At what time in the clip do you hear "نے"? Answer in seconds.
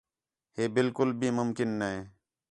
1.79-1.91